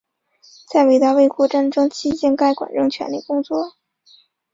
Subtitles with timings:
[0.67, 3.75] 在伟大卫国战争期间该馆仍全力工作。